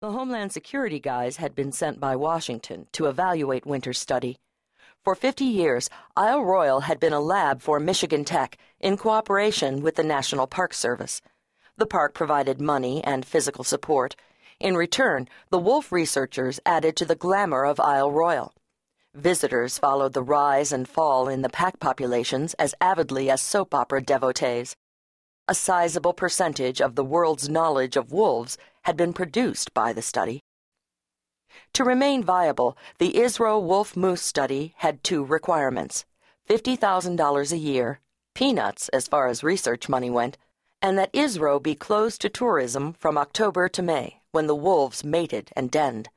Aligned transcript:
The 0.00 0.12
Homeland 0.12 0.50
Security 0.50 0.98
guys 0.98 1.36
had 1.36 1.54
been 1.54 1.72
sent 1.72 2.00
by 2.00 2.16
Washington 2.16 2.86
to 2.92 3.04
evaluate 3.04 3.66
Winter's 3.66 3.98
study. 3.98 4.38
For 5.04 5.14
50 5.14 5.44
years, 5.44 5.90
Isle 6.16 6.42
Royale 6.42 6.80
had 6.80 6.98
been 6.98 7.12
a 7.12 7.20
lab 7.20 7.60
for 7.60 7.78
Michigan 7.78 8.24
Tech 8.24 8.56
in 8.80 8.96
cooperation 8.96 9.82
with 9.82 9.96
the 9.96 10.02
National 10.02 10.46
Park 10.46 10.72
Service. 10.72 11.20
The 11.76 11.84
park 11.84 12.14
provided 12.14 12.62
money 12.62 13.04
and 13.04 13.26
physical 13.26 13.62
support. 13.62 14.16
In 14.58 14.74
return, 14.74 15.28
the 15.50 15.58
Wolf 15.58 15.92
researchers 15.92 16.60
added 16.64 16.96
to 16.96 17.04
the 17.04 17.14
glamour 17.14 17.66
of 17.66 17.78
Isle 17.78 18.10
Royale. 18.10 18.54
Visitors 19.12 19.76
followed 19.76 20.14
the 20.14 20.22
rise 20.22 20.72
and 20.72 20.88
fall 20.88 21.28
in 21.28 21.42
the 21.42 21.50
pack 21.50 21.78
populations 21.78 22.54
as 22.54 22.74
avidly 22.80 23.28
as 23.28 23.42
soap 23.42 23.74
opera 23.74 24.00
devotees. 24.00 24.76
A 25.46 25.54
sizable 25.54 26.14
percentage 26.14 26.80
of 26.80 26.94
the 26.94 27.04
world's 27.04 27.50
knowledge 27.50 27.96
of 27.96 28.12
wolves 28.12 28.56
had 28.82 28.96
been 28.96 29.12
produced 29.12 29.72
by 29.74 29.92
the 29.92 30.02
study. 30.02 30.42
To 31.74 31.84
remain 31.84 32.22
viable, 32.22 32.76
the 32.98 33.12
ISRO 33.12 33.62
Wolf 33.62 33.96
Moose 33.96 34.22
study 34.22 34.74
had 34.78 35.02
two 35.02 35.24
requirements 35.24 36.04
$50,000 36.48 37.52
a 37.52 37.56
year, 37.56 38.00
peanuts 38.34 38.88
as 38.90 39.06
far 39.06 39.28
as 39.28 39.44
research 39.44 39.88
money 39.88 40.10
went, 40.10 40.36
and 40.82 40.98
that 40.98 41.12
ISRO 41.12 41.62
be 41.62 41.74
closed 41.74 42.20
to 42.22 42.28
tourism 42.28 42.92
from 42.94 43.18
October 43.18 43.68
to 43.68 43.82
May, 43.82 44.20
when 44.32 44.46
the 44.46 44.54
wolves 44.54 45.04
mated 45.04 45.50
and 45.54 45.70
denned. 45.70 46.08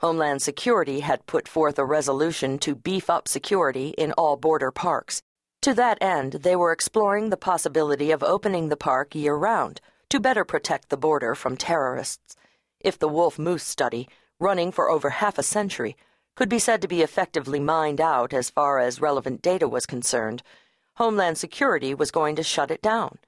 Homeland 0.00 0.42
Security 0.42 1.00
had 1.00 1.26
put 1.26 1.48
forth 1.48 1.78
a 1.78 1.84
resolution 1.84 2.58
to 2.58 2.74
beef 2.74 3.08
up 3.08 3.28
security 3.28 3.94
in 3.96 4.12
all 4.12 4.36
border 4.36 4.70
parks. 4.70 5.22
To 5.62 5.74
that 5.74 5.98
end, 6.02 6.32
they 6.32 6.56
were 6.56 6.72
exploring 6.72 7.30
the 7.30 7.36
possibility 7.36 8.10
of 8.10 8.22
opening 8.22 8.68
the 8.68 8.76
park 8.76 9.14
year 9.14 9.34
round 9.34 9.80
to 10.12 10.20
better 10.20 10.44
protect 10.44 10.90
the 10.90 10.96
border 10.98 11.34
from 11.34 11.56
terrorists. 11.56 12.36
If 12.80 12.98
the 12.98 13.08
wolf 13.08 13.38
moose 13.38 13.62
study, 13.62 14.10
running 14.38 14.70
for 14.70 14.90
over 14.90 15.08
half 15.08 15.38
a 15.38 15.42
century, 15.42 15.96
could 16.36 16.50
be 16.50 16.58
said 16.58 16.82
to 16.82 16.86
be 16.86 17.00
effectively 17.00 17.58
mined 17.58 17.98
out 17.98 18.34
as 18.34 18.50
far 18.50 18.78
as 18.78 19.00
relevant 19.00 19.40
data 19.40 19.66
was 19.66 19.86
concerned, 19.86 20.42
Homeland 20.96 21.38
Security 21.38 21.94
was 21.94 22.10
going 22.10 22.36
to 22.36 22.42
shut 22.42 22.70
it 22.70 22.82
down. 22.82 23.20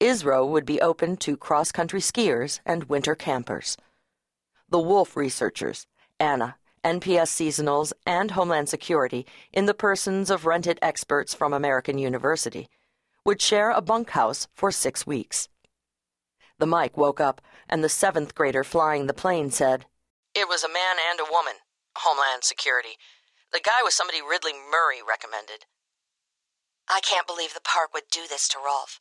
ISRO 0.00 0.48
would 0.48 0.64
be 0.64 0.80
open 0.80 1.18
to 1.18 1.36
cross 1.36 1.70
country 1.70 2.00
skiers 2.00 2.60
and 2.64 2.84
winter 2.84 3.14
campers. 3.14 3.76
The 4.70 4.80
wolf 4.80 5.14
researchers, 5.14 5.86
Anna, 6.18 6.56
NPS 6.82 7.28
Seasonals, 7.28 7.92
and 8.06 8.30
Homeland 8.30 8.70
Security, 8.70 9.26
in 9.52 9.66
the 9.66 9.74
persons 9.74 10.30
of 10.30 10.46
rented 10.46 10.78
experts 10.80 11.34
from 11.34 11.52
American 11.52 11.98
University, 11.98 12.70
would 13.26 13.42
share 13.42 13.70
a 13.70 13.82
bunkhouse 13.82 14.48
for 14.54 14.72
six 14.72 15.06
weeks. 15.06 15.50
The 16.62 16.66
mic 16.66 16.96
woke 16.96 17.18
up, 17.18 17.40
and 17.68 17.82
the 17.82 17.88
seventh 17.88 18.36
grader 18.36 18.62
flying 18.62 19.08
the 19.08 19.12
plane 19.12 19.50
said, 19.50 19.86
It 20.32 20.48
was 20.48 20.62
a 20.62 20.68
man 20.68 20.94
and 21.10 21.18
a 21.18 21.28
woman. 21.28 21.54
Homeland 21.96 22.44
Security. 22.44 22.98
The 23.52 23.58
guy 23.58 23.82
was 23.82 23.94
somebody 23.94 24.22
Ridley 24.22 24.52
Murray 24.70 25.00
recommended. 25.02 25.64
I 26.88 27.00
can't 27.00 27.26
believe 27.26 27.52
the 27.52 27.60
park 27.64 27.92
would 27.92 28.04
do 28.12 28.28
this 28.28 28.46
to 28.50 28.58
Rolf. 28.64 29.00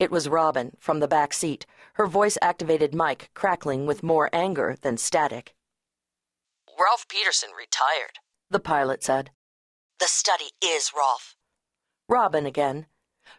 It 0.00 0.10
was 0.10 0.28
Robin 0.28 0.76
from 0.80 0.98
the 0.98 1.06
back 1.06 1.32
seat, 1.32 1.64
her 1.92 2.08
voice 2.08 2.36
activated 2.42 2.92
mic 2.92 3.30
crackling 3.34 3.86
with 3.86 4.02
more 4.02 4.28
anger 4.32 4.74
than 4.82 4.96
static. 4.96 5.54
Rolf 6.76 7.06
Peterson 7.06 7.50
retired, 7.56 8.18
the 8.50 8.58
pilot 8.58 9.04
said. 9.04 9.30
The 10.00 10.08
study 10.08 10.50
is 10.60 10.90
Rolf. 10.92 11.36
Robin 12.08 12.46
again. 12.46 12.86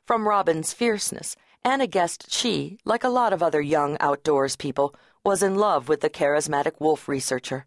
From 0.05 0.27
Robin's 0.27 0.71
fierceness, 0.71 1.35
Anna 1.65 1.87
guessed 1.87 2.31
she, 2.31 2.77
like 2.85 3.03
a 3.03 3.09
lot 3.09 3.33
of 3.33 3.41
other 3.41 3.59
young 3.59 3.97
outdoors 3.99 4.55
people, 4.55 4.93
was 5.23 5.41
in 5.41 5.55
love 5.55 5.89
with 5.89 6.01
the 6.01 6.11
charismatic 6.11 6.79
wolf 6.79 7.07
researcher. 7.07 7.65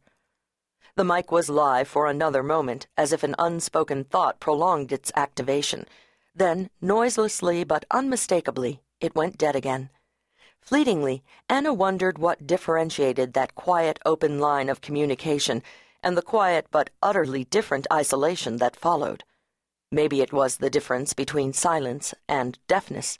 The 0.94 1.02
mic 1.02 1.32
was 1.32 1.50
live 1.50 1.88
for 1.88 2.06
another 2.06 2.44
moment, 2.44 2.86
as 2.96 3.12
if 3.12 3.24
an 3.24 3.34
unspoken 3.40 4.04
thought 4.04 4.38
prolonged 4.38 4.92
its 4.92 5.10
activation. 5.16 5.84
Then, 6.32 6.70
noiselessly 6.80 7.64
but 7.64 7.84
unmistakably, 7.90 8.82
it 9.00 9.16
went 9.16 9.36
dead 9.36 9.56
again. 9.56 9.90
Fleetingly, 10.60 11.24
Anna 11.48 11.74
wondered 11.74 12.18
what 12.18 12.46
differentiated 12.46 13.32
that 13.32 13.56
quiet, 13.56 13.98
open 14.06 14.38
line 14.38 14.68
of 14.68 14.80
communication 14.80 15.60
and 16.04 16.16
the 16.16 16.22
quiet 16.22 16.68
but 16.70 16.90
utterly 17.02 17.46
different 17.46 17.88
isolation 17.92 18.58
that 18.58 18.76
followed. 18.76 19.24
Maybe 19.90 20.20
it 20.20 20.32
was 20.32 20.58
the 20.58 20.70
difference 20.70 21.14
between 21.14 21.52
silence 21.52 22.14
and 22.28 22.60
deafness 22.68 23.18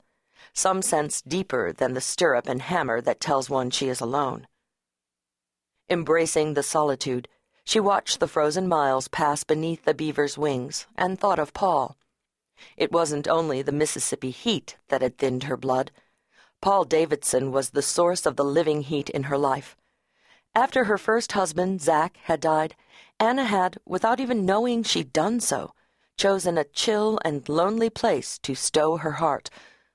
some 0.53 0.81
sense 0.81 1.21
deeper 1.21 1.71
than 1.71 1.93
the 1.93 2.01
stirrup 2.01 2.47
and 2.47 2.61
hammer 2.61 3.01
that 3.01 3.19
tells 3.19 3.49
one 3.49 3.69
she 3.69 3.87
is 3.89 4.01
alone. 4.01 4.47
Embracing 5.89 6.53
the 6.53 6.63
solitude, 6.63 7.27
she 7.63 7.79
watched 7.79 8.19
the 8.19 8.27
frozen 8.27 8.67
miles 8.67 9.07
pass 9.07 9.43
beneath 9.43 9.85
the 9.85 9.93
beaver's 9.93 10.37
wings 10.37 10.85
and 10.95 11.19
thought 11.19 11.39
of 11.39 11.53
Paul. 11.53 11.97
It 12.77 12.91
wasn't 12.91 13.27
only 13.27 13.61
the 13.61 13.71
Mississippi 13.71 14.31
heat 14.31 14.77
that 14.89 15.01
had 15.01 15.17
thinned 15.17 15.43
her 15.43 15.57
blood. 15.57 15.91
Paul 16.61 16.83
Davidson 16.83 17.51
was 17.51 17.69
the 17.69 17.81
source 17.81 18.25
of 18.25 18.35
the 18.35 18.43
living 18.43 18.81
heat 18.81 19.09
in 19.09 19.23
her 19.23 19.37
life. 19.37 19.77
After 20.53 20.85
her 20.85 20.97
first 20.97 21.31
husband, 21.33 21.81
Zach, 21.81 22.17
had 22.23 22.41
died, 22.41 22.75
Anna 23.19 23.45
had, 23.45 23.77
without 23.85 24.19
even 24.19 24.45
knowing 24.45 24.83
she'd 24.83 25.13
done 25.13 25.39
so, 25.39 25.73
chosen 26.17 26.57
a 26.57 26.63
chill 26.63 27.19
and 27.23 27.47
lonely 27.47 27.89
place 27.89 28.37
to 28.39 28.55
stow 28.55 28.97
her 28.97 29.13
heart 29.13 29.49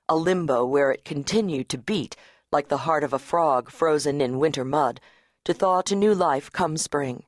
a 0.07 0.15
limbo 0.15 0.65
where 0.65 0.91
it 0.91 1.05
continued 1.05 1.69
to 1.69 1.77
beat 1.77 2.15
like 2.51 2.67
the 2.69 2.85
heart 2.87 3.03
of 3.03 3.11
a 3.11 3.19
frog 3.19 3.69
frozen 3.69 4.21
in 4.21 4.39
winter 4.39 4.63
mud, 4.63 5.01
to 5.43 5.53
thaw 5.53 5.81
to 5.81 5.95
new 5.95 6.13
life 6.13 6.51
come 6.51 6.77
spring. 6.77 7.23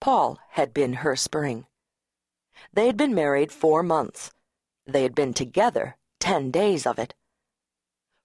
Paul 0.00 0.38
had 0.50 0.72
been 0.72 0.94
her 0.94 1.16
spring. 1.16 1.66
They 2.72 2.86
had 2.86 2.96
been 2.96 3.14
married 3.14 3.50
four 3.50 3.82
months. 3.82 4.30
They 4.86 5.02
had 5.02 5.14
been 5.14 5.34
together 5.34 5.96
ten 6.20 6.50
days 6.50 6.86
of 6.86 6.98
it. 6.98 7.14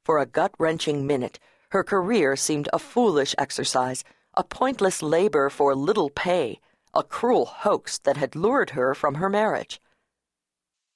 For 0.06 0.20
a 0.20 0.26
gut 0.26 0.54
wrenching 0.60 1.08
minute, 1.08 1.40
her 1.70 1.84
career 1.84 2.36
seemed 2.36 2.70
a 2.72 2.80
foolish 2.80 3.34
exercise, 3.38 4.04
a 4.34 4.44
pointless 4.44 5.02
labor 5.02 5.50
for 5.50 5.76
little 5.76 6.10
pay, 6.10 6.60
a 6.94 7.04
cruel 7.04 7.46
hoax 7.46 7.98
that 8.00 8.18
had 8.18 8.36
lured 8.36 8.72
her 8.72 8.94
from 8.94 9.16
her 9.16 9.30
marriage. 9.30 9.82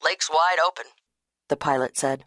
Lake's 0.03 0.29
wide 0.29 0.59
open, 0.65 0.85
the 1.47 1.57
pilot 1.57 1.97
said. 1.97 2.25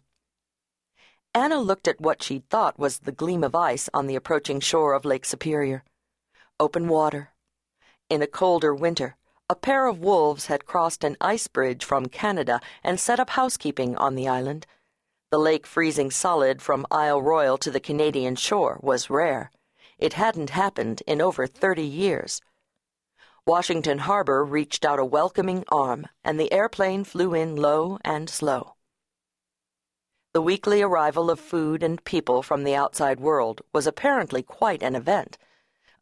Anna 1.33 1.59
looked 1.59 1.87
at 1.87 2.01
what 2.01 2.23
she'd 2.23 2.49
thought 2.49 2.79
was 2.79 2.99
the 2.99 3.11
gleam 3.11 3.43
of 3.43 3.53
ice 3.53 3.87
on 3.93 4.07
the 4.07 4.15
approaching 4.15 4.59
shore 4.59 4.93
of 4.93 5.05
Lake 5.05 5.25
Superior. 5.25 5.83
Open 6.59 6.87
water. 6.87 7.29
In 8.09 8.23
a 8.23 8.27
colder 8.27 8.73
winter, 8.73 9.15
a 9.47 9.55
pair 9.55 9.85
of 9.85 9.99
wolves 9.99 10.47
had 10.47 10.65
crossed 10.65 11.03
an 11.03 11.17
ice 11.21 11.47
bridge 11.47 11.85
from 11.85 12.07
Canada 12.07 12.59
and 12.83 12.99
set 12.99 13.19
up 13.19 13.31
housekeeping 13.31 13.95
on 13.97 14.15
the 14.15 14.27
island. 14.27 14.65
The 15.29 15.37
lake 15.37 15.67
freezing 15.67 16.09
solid 16.09 16.63
from 16.63 16.87
Isle 16.89 17.21
Royale 17.21 17.59
to 17.59 17.69
the 17.69 17.79
Canadian 17.79 18.35
shore 18.35 18.79
was 18.81 19.11
rare. 19.11 19.51
It 19.99 20.13
hadn't 20.13 20.49
happened 20.49 21.03
in 21.05 21.21
over 21.21 21.45
thirty 21.45 21.85
years. 21.85 22.41
Washington 23.45 23.99
Harbor 23.99 24.43
reached 24.43 24.83
out 24.83 24.97
a 24.97 25.05
welcoming 25.05 25.63
arm, 25.71 26.07
and 26.23 26.39
the 26.39 26.51
airplane 26.51 27.03
flew 27.03 27.35
in 27.35 27.55
low 27.55 27.99
and 28.03 28.29
slow. 28.29 28.75
The 30.31 30.41
weekly 30.43 30.83
arrival 30.83 31.31
of 31.31 31.39
food 31.39 31.81
and 31.81 32.03
people 32.03 32.43
from 32.43 32.63
the 32.63 32.75
outside 32.75 33.19
world 33.19 33.61
was 33.73 33.87
apparently 33.87 34.43
quite 34.43 34.83
an 34.83 34.95
event. 34.95 35.39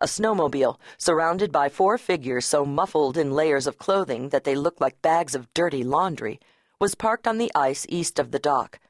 A 0.01 0.05
snowmobile, 0.05 0.77
surrounded 0.97 1.49
by 1.49 1.69
four 1.69 1.97
figures 1.97 2.45
so 2.45 2.65
muffled 2.65 3.15
in 3.17 3.31
layers 3.31 3.67
of 3.67 3.77
clothing 3.77 4.27
that 4.29 4.43
they 4.43 4.53
looked 4.53 4.81
like 4.81 5.01
bags 5.01 5.33
of 5.33 5.53
dirty 5.53 5.81
laundry, 5.81 6.41
was 6.77 6.93
parked 6.93 7.25
on 7.25 7.37
the 7.37 7.51
ice 7.55 7.85
east 7.87 8.19
of 8.19 8.31
the 8.31 8.39
dock. 8.39 8.81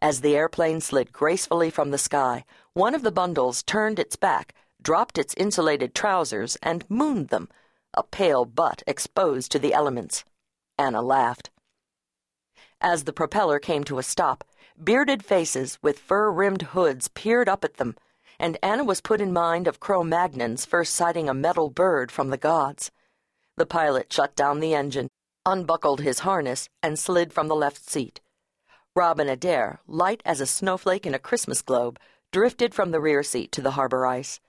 As 0.00 0.22
the 0.22 0.34
airplane 0.34 0.80
slid 0.80 1.12
gracefully 1.12 1.70
from 1.70 1.92
the 1.92 1.96
sky, 1.96 2.44
one 2.74 2.94
of 2.96 3.02
the 3.02 3.12
bundles 3.12 3.62
turned 3.62 4.00
its 4.00 4.16
back, 4.16 4.54
dropped 4.82 5.18
its 5.18 5.34
insulated 5.36 5.94
trousers, 5.94 6.56
and 6.64 6.84
mooned 6.90 7.28
them, 7.28 7.48
a 7.94 8.02
pale 8.02 8.44
butt 8.44 8.82
exposed 8.88 9.52
to 9.52 9.60
the 9.60 9.72
elements. 9.72 10.24
Anna 10.76 11.00
laughed. 11.00 11.50
As 12.80 13.04
the 13.04 13.12
propeller 13.12 13.60
came 13.60 13.84
to 13.84 13.98
a 13.98 14.02
stop, 14.02 14.42
Bearded 14.82 15.24
faces 15.24 15.78
with 15.82 15.98
fur 15.98 16.30
rimmed 16.30 16.62
hoods 16.62 17.08
peered 17.08 17.48
up 17.48 17.64
at 17.64 17.76
them, 17.76 17.96
and 18.38 18.58
Anna 18.62 18.84
was 18.84 19.00
put 19.00 19.20
in 19.20 19.32
mind 19.32 19.66
of 19.66 19.80
Cro 19.80 20.02
Magnon's 20.02 20.64
first 20.64 20.94
sighting 20.94 21.28
a 21.28 21.34
metal 21.34 21.70
bird 21.70 22.10
from 22.10 22.30
the 22.30 22.36
gods. 22.36 22.90
The 23.56 23.66
pilot 23.66 24.12
shut 24.12 24.34
down 24.34 24.60
the 24.60 24.74
engine, 24.74 25.08
unbuckled 25.44 26.00
his 26.00 26.20
harness, 26.20 26.68
and 26.82 26.98
slid 26.98 27.32
from 27.32 27.48
the 27.48 27.54
left 27.54 27.88
seat. 27.88 28.20
Robin 28.96 29.28
Adair, 29.28 29.80
light 29.86 30.22
as 30.24 30.40
a 30.40 30.46
snowflake 30.46 31.06
in 31.06 31.14
a 31.14 31.18
Christmas 31.18 31.62
globe, 31.62 31.98
drifted 32.32 32.74
from 32.74 32.90
the 32.90 33.00
rear 33.00 33.22
seat 33.22 33.52
to 33.52 33.60
the 33.60 33.72
harbor 33.72 34.06
ice. 34.06 34.40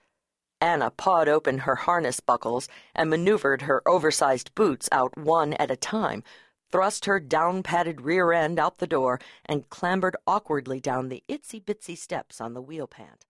Anna 0.60 0.92
pawed 0.92 1.28
open 1.28 1.60
her 1.60 1.76
harness 1.76 2.20
buckles 2.20 2.68
and 2.96 3.10
maneuvered 3.10 3.64
her 3.64 3.82
oversized 3.88 4.54
boots 4.56 4.88
out 4.92 5.18
one 5.18 5.54
at 5.54 5.72
a 5.72 5.76
time 5.76 6.24
thrust 6.72 7.06
her 7.06 7.20
down 7.20 7.64
padded 7.64 8.02
rear 8.02 8.32
end 8.32 8.60
out 8.60 8.78
the 8.78 8.88
door, 8.88 9.20
and 9.46 9.70
clambered 9.70 10.16
awkwardly 10.26 10.80
down 10.80 11.10
the 11.10 11.24
itsy 11.28 11.64
bitsy 11.64 11.98
steps 11.98 12.40
on 12.40 12.54
the 12.54 12.62
wheel 12.62 12.88
pant. 12.88 13.26